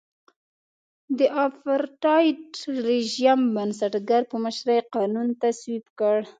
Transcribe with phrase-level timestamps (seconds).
[1.17, 2.41] د اپارټایډ
[2.87, 6.15] رژیم بنسټګر په مشرۍ قانون تصویب کړ.